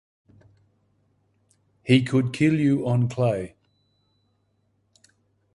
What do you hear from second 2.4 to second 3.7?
you on clay.